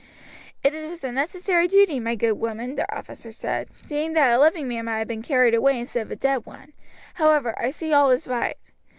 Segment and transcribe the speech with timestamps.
[0.63, 4.67] "It was a necessary duty, my good woman," the officer said, "seeing that a living
[4.67, 6.73] man might have been carried away instead of a dead one;
[7.13, 8.57] however, I see all is right."